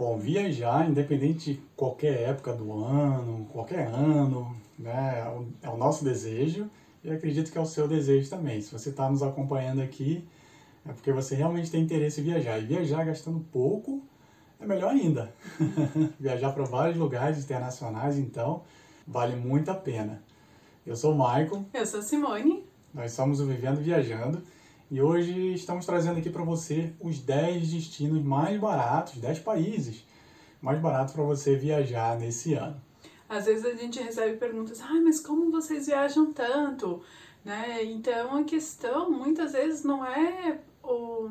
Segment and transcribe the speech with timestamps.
[0.00, 5.22] Bom, viajar, independente de qualquer época do ano, qualquer ano, né,
[5.62, 6.70] é o nosso desejo
[7.04, 8.62] e acredito que é o seu desejo também.
[8.62, 10.26] Se você está nos acompanhando aqui,
[10.88, 12.58] é porque você realmente tem interesse em viajar.
[12.58, 14.02] E viajar gastando pouco
[14.58, 15.34] é melhor ainda.
[16.18, 18.62] viajar para vários lugares internacionais, então,
[19.06, 20.22] vale muito a pena.
[20.86, 21.66] Eu sou o Michael.
[21.74, 22.64] Eu sou a Simone.
[22.94, 24.42] Nós somos o Vivendo Viajando.
[24.90, 30.04] E hoje estamos trazendo aqui para você os 10 destinos mais baratos, 10 países
[30.60, 32.80] mais baratos para você viajar nesse ano.
[33.28, 37.00] Às vezes a gente recebe perguntas, ah, mas como vocês viajam tanto?
[37.44, 37.84] Né?
[37.84, 41.30] Então a questão muitas vezes não é o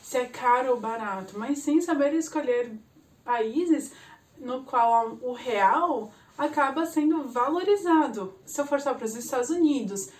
[0.00, 2.78] se é caro ou barato, mas sim saber escolher
[3.24, 3.90] países
[4.38, 8.34] no qual o real acaba sendo valorizado.
[8.46, 10.10] Se eu for só para os Estados Unidos,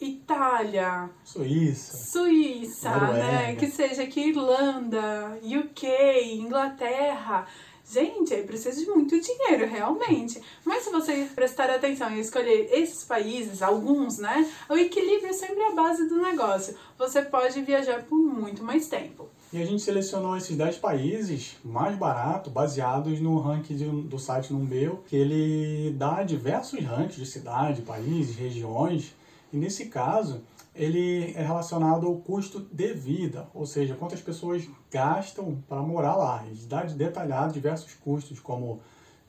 [0.00, 3.54] Itália, Suíça, Suíça, né?
[3.56, 7.46] Que seja aqui Irlanda, UK, Inglaterra,
[7.90, 10.40] Gente, aí precisa de muito dinheiro, realmente.
[10.64, 14.50] Mas se você prestar atenção e escolher esses países, alguns, né?
[14.68, 16.74] O equilíbrio é sempre a base do negócio.
[16.96, 19.28] Você pode viajar por muito mais tempo.
[19.52, 24.52] E a gente selecionou esses 10 países mais baratos, baseados no ranking de, do site
[24.52, 29.12] Numbeu, que ele dá diversos rankings de cidade, países, regiões.
[29.52, 30.42] E nesse caso,
[30.74, 36.44] ele é relacionado ao custo de vida, ou seja, quantas pessoas gastam para morar lá.
[36.46, 38.80] Ele dá detalhado diversos custos, como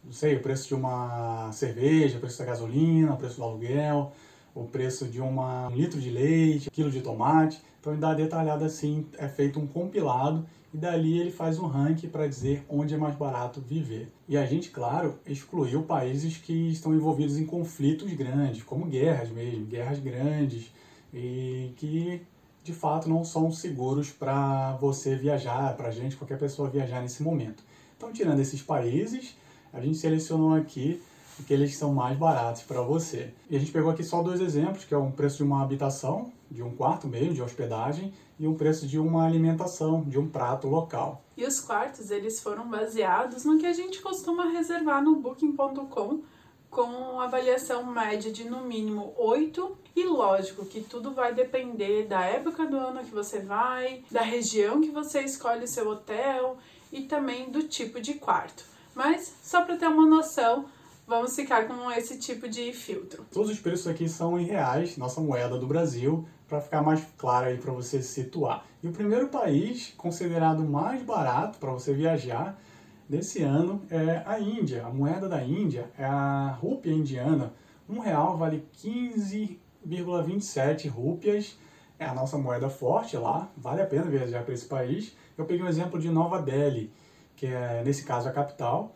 [0.03, 4.11] não sei, o preço de uma cerveja, o preço da gasolina, o preço do aluguel,
[4.53, 7.61] o preço de uma, um litro de leite, quilo de tomate.
[7.79, 12.07] Então ele dá detalhado assim, é feito um compilado e dali ele faz um ranking
[12.07, 14.11] para dizer onde é mais barato viver.
[14.27, 19.65] E a gente, claro, excluiu países que estão envolvidos em conflitos grandes, como guerras mesmo,
[19.65, 20.71] guerras grandes,
[21.13, 22.21] e que
[22.63, 27.21] de fato não são seguros para você viajar, para a gente, qualquer pessoa viajar nesse
[27.21, 27.63] momento.
[27.95, 29.35] Então, tirando esses países,
[29.71, 31.01] a gente selecionou aqui
[31.45, 33.33] que são mais baratos para você.
[33.49, 36.31] E a gente pegou aqui só dois exemplos, que é um preço de uma habitação,
[36.53, 40.67] de um quarto meio de hospedagem, e um preço de uma alimentação, de um prato
[40.67, 41.23] local.
[41.35, 46.21] E os quartos, eles foram baseados no que a gente costuma reservar no booking.com,
[46.69, 52.65] com avaliação média de no mínimo 8 e lógico que tudo vai depender da época
[52.65, 56.57] do ano que você vai, da região que você escolhe o seu hotel
[56.91, 58.63] e também do tipo de quarto.
[58.95, 60.65] Mas só para ter uma noção,
[61.07, 63.25] vamos ficar com esse tipo de filtro.
[63.31, 67.47] Todos os preços aqui são em reais, nossa moeda do Brasil, para ficar mais claro
[67.47, 68.65] aí para você se situar.
[68.81, 72.59] E o primeiro país considerado mais barato para você viajar
[73.07, 74.85] desse ano é a Índia.
[74.85, 77.53] A moeda da Índia é a rúpia indiana.
[77.87, 81.57] Um real vale 15,27 rúpias.
[81.99, 83.51] É a nossa moeda forte lá.
[83.55, 85.15] Vale a pena viajar para esse país.
[85.37, 86.91] Eu peguei um exemplo de Nova Delhi,
[87.35, 88.95] que é, nesse caso, a capital.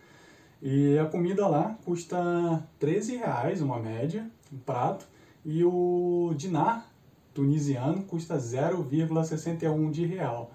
[0.63, 5.05] E a comida lá custa 13 reais uma média, um prato,
[5.45, 6.89] e o dinar
[7.35, 10.53] tunisiano custa 0,61 de real.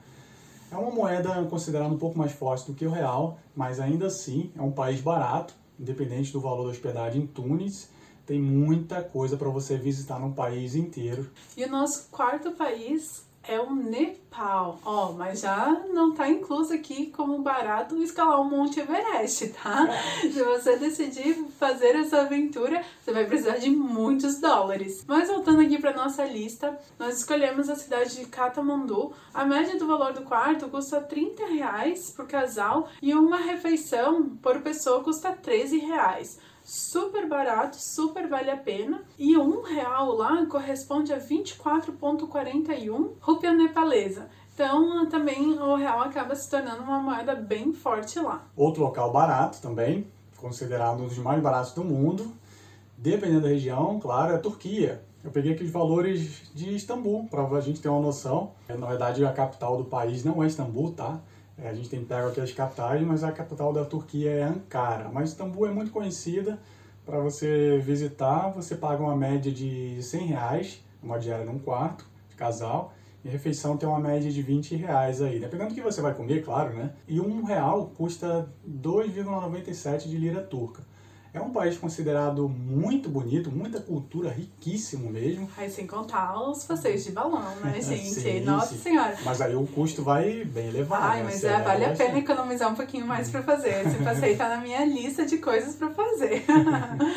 [0.71, 4.49] É uma moeda considerada um pouco mais forte do que o real, mas ainda assim
[4.55, 7.89] é um país barato, independente do valor da hospedagem em Tunis.
[8.25, 11.29] Tem muita coisa para você visitar no país inteiro.
[11.57, 14.79] E o nosso quarto país é o Nepal.
[14.83, 19.87] Ó, mas já não tá incluso aqui como barato escalar o Monte Everest, tá?
[20.21, 25.03] Se você decidir fazer essa aventura, você vai precisar de muitos dólares.
[25.07, 29.13] Mas voltando aqui para nossa lista, nós escolhemos a cidade de Katmandu.
[29.33, 34.61] A média do valor do quarto custa 30 reais por casal e uma refeição por
[34.61, 39.01] pessoa custa 13 reais super barato, super vale a pena.
[39.17, 44.27] E um real lá corresponde a 24,41 rúpia nepalesa.
[44.53, 48.45] Então, também o real acaba se tornando uma moeda bem forte lá.
[48.55, 52.33] Outro local barato também, considerado um dos mais baratos do mundo,
[52.97, 55.01] dependendo da região, claro, é a Turquia.
[55.23, 58.51] Eu peguei aqui os valores de Istambul, para a gente ter uma noção.
[58.67, 61.19] Na verdade, a capital do país não é Istambul, tá?
[61.57, 65.09] É, a gente tem pego aqui as capitais, mas a capital da Turquia é Ankara.
[65.09, 66.59] Mas Istambul é muito conhecida.
[67.03, 72.35] Para você visitar, você paga uma média de 100 reais, uma diária num quarto de
[72.35, 72.93] casal.
[73.25, 76.43] E refeição tem uma média de 20 reais aí, dependendo do que você vai comer,
[76.43, 76.93] claro, né?
[77.07, 80.83] E um real custa 2,97 de lira turca.
[81.37, 85.47] É um país considerado muito bonito, muita cultura, riquíssimo mesmo.
[85.55, 88.09] Aí sem contar os passeios de balão, né, gente?
[88.09, 88.81] sim, Nossa sim.
[88.81, 89.15] Senhora.
[89.23, 91.03] Mas aí o custo vai bem elevado.
[91.03, 91.23] Ai, né?
[91.25, 93.85] mas é, vale a pena economizar um pouquinho mais para fazer.
[93.85, 96.43] Esse passeio tá na minha lista de coisas para fazer.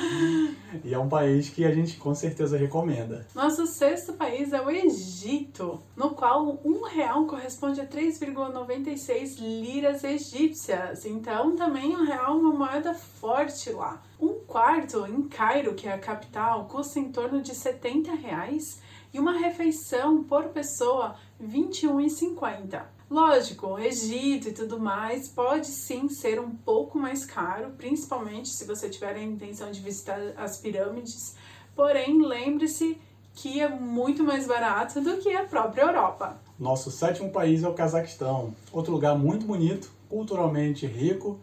[0.84, 3.26] e é um país que a gente com certeza recomenda.
[3.34, 11.06] Nosso sexto país é o Egito, no qual um real corresponde a 3,96 liras egípcias.
[11.06, 14.02] Então também um real é uma moeda forte lá.
[14.20, 18.78] Um quarto em Cairo, que é a capital, custa em torno de 70 reais
[19.14, 22.82] e uma refeição por pessoa R$ 21,50.
[23.08, 28.90] Lógico, Egito e tudo mais pode sim ser um pouco mais caro, principalmente se você
[28.90, 31.34] tiver a intenção de visitar as pirâmides.
[31.74, 33.00] Porém, lembre-se
[33.34, 36.38] que é muito mais barato do que a própria Europa.
[36.58, 41.40] Nosso sétimo país é o Cazaquistão, outro lugar muito bonito, culturalmente rico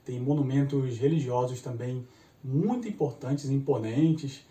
[0.05, 2.07] Tem monumentos religiosos também
[2.43, 4.45] muito importantes, imponentes.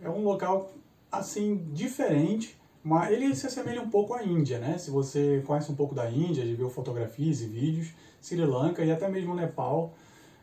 [0.00, 0.72] É um local,
[1.10, 4.78] assim, diferente, mas ele se assemelha um pouco à Índia, né?
[4.78, 7.88] Se você conhece um pouco da Índia, de ver fotografias e vídeos,
[8.22, 9.92] Sri Lanka e até mesmo Nepal,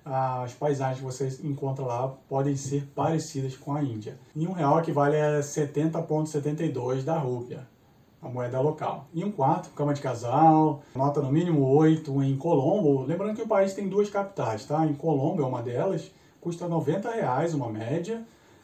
[0.03, 4.17] as paisagens que você encontra lá podem ser parecidas com a Índia.
[4.35, 7.65] E um real equivale a 70,72 da rúpia,
[8.21, 9.07] a moeda local.
[9.13, 13.05] E um quarto, cama de casal, nota no mínimo 8 em Colombo.
[13.05, 14.85] Lembrando que o país tem duas capitais, tá?
[14.85, 18.21] Em Colombo é uma delas, custa 90 reais uma média.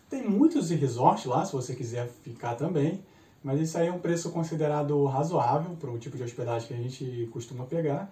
[0.10, 3.02] Tem muitos resorts lá, se você quiser ficar também.
[3.44, 6.78] Mas isso aí é um preço considerado razoável para o tipo de hospedagem que a
[6.78, 8.12] gente costuma pegar.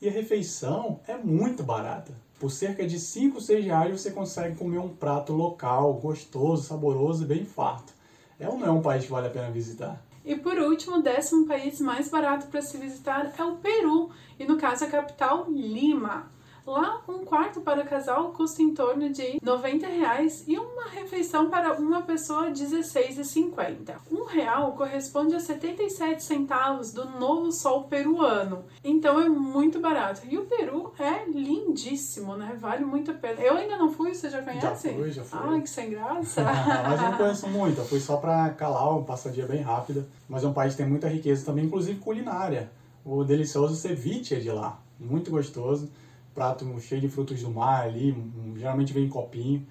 [0.00, 2.12] E a refeição é muito barata.
[2.38, 7.26] Por cerca de 5, 6 reais você consegue comer um prato local, gostoso, saboroso e
[7.26, 7.94] bem farto.
[8.38, 10.02] É ou não é um país que vale a pena visitar?
[10.22, 14.44] E por último, o décimo país mais barato para se visitar é o Peru, e
[14.44, 16.30] no caso a capital, Lima.
[16.66, 21.74] Lá, um quarto para casal custa em torno de 90 reais e uma refeição para
[21.74, 23.94] uma pessoa 16,50.
[24.10, 28.64] Um real corresponde a 77 centavos do novo sol peruano.
[28.82, 30.22] Então é muito barato.
[30.28, 32.56] E o Peru é lindíssimo, né?
[32.58, 33.40] Vale muito a pena.
[33.40, 34.60] Eu ainda não fui, você já conhece?
[34.60, 35.38] Já fui, já fui.
[35.40, 36.42] Ai, que sem graça.
[36.42, 37.78] mas eu não conheço muito.
[37.80, 40.04] Eu fui só para calar, um passadia bem rápida.
[40.28, 42.72] Mas é um país que tem muita riqueza também, inclusive culinária.
[43.04, 44.80] O delicioso ceviche é de lá.
[44.98, 45.88] Muito gostoso.
[46.36, 48.14] Prato cheio de frutos do mar ali,
[48.56, 49.66] geralmente vem em copinho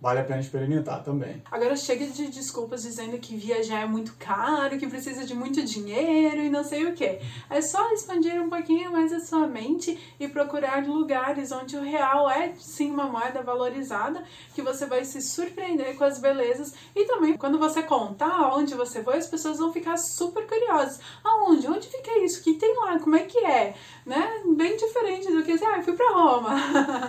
[0.00, 1.42] vale a pena experimentar também.
[1.50, 6.40] Agora chega de desculpas dizendo que viajar é muito caro, que precisa de muito dinheiro
[6.40, 7.20] e não sei o que.
[7.50, 12.30] É só expandir um pouquinho mais a sua mente e procurar lugares onde o real
[12.30, 17.36] é sim uma moeda valorizada, que você vai se surpreender com as belezas e também
[17.36, 21.00] quando você contar onde você foi, as pessoas vão ficar super curiosas.
[21.22, 21.66] Aonde?
[21.66, 22.40] Onde fica isso?
[22.40, 22.98] O que tem lá?
[22.98, 23.74] Como é que é?
[24.06, 24.42] Né?
[24.56, 26.54] Bem diferente do que ah, fui para Roma.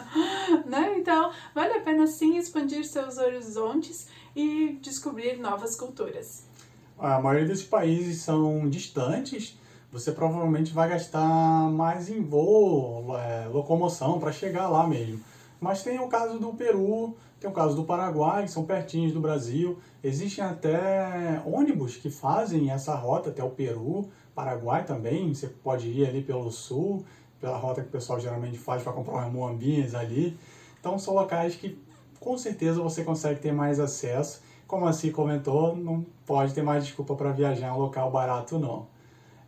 [0.66, 0.96] né?
[0.98, 6.44] Então, vale a pena sim expandir expandir seus horizontes e descobrir novas culturas.
[6.98, 9.58] A maioria desses países são distantes,
[9.92, 15.20] você provavelmente vai gastar mais em voo, é, locomoção para chegar lá mesmo.
[15.60, 19.20] Mas tem o caso do Peru, tem o caso do Paraguai, que são pertinhos do
[19.20, 19.80] Brasil.
[20.04, 25.34] Existem até ônibus que fazem essa rota até o Peru, Paraguai também.
[25.34, 27.06] Você pode ir ali pelo sul,
[27.40, 30.38] pela rota que o pessoal geralmente faz para comprar umas moambinhas ali.
[30.80, 31.78] Então são locais que
[32.22, 34.42] com certeza você consegue ter mais acesso.
[34.68, 38.58] Como a Si comentou, não pode ter mais desculpa para viajar em um local barato
[38.58, 38.86] não.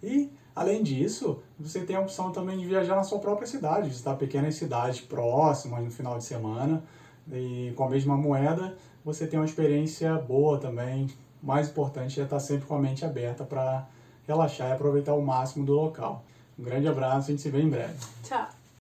[0.01, 4.15] E, além disso, você tem a opção também de viajar na sua própria cidade, visitar
[4.15, 6.83] pequenas cidades próximas no final de semana.
[7.31, 8.75] E com a mesma moeda,
[9.05, 11.07] você tem uma experiência boa também.
[11.41, 13.87] Mais importante é estar sempre com a mente aberta para
[14.27, 16.25] relaxar e aproveitar o máximo do local.
[16.59, 17.93] Um grande abraço, a gente se vê em breve.
[18.23, 18.62] Tchau!